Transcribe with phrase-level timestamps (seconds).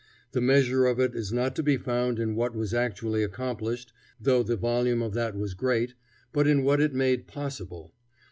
[0.31, 4.41] The measure of it is not to be found in what was actually accomplished, though
[4.41, 5.93] the volume of that was great,
[6.33, 7.93] but in what it made possible.